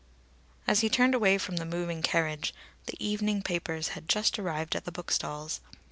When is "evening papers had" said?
2.99-4.09